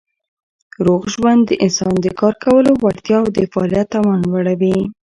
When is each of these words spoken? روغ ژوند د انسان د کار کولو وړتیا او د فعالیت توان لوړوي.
روغ 0.85 1.01
ژوند 1.13 1.41
د 1.45 1.51
انسان 1.65 1.95
د 2.01 2.07
کار 2.19 2.33
کولو 2.43 2.71
وړتیا 2.83 3.17
او 3.21 3.27
د 3.37 3.39
فعالیت 3.51 3.87
توان 3.95 4.19
لوړوي. 4.27 4.77